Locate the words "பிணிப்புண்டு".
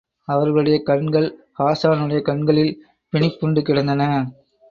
3.13-3.61